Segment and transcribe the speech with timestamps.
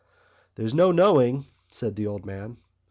[0.55, 2.57] "There's no knowing," said the old man.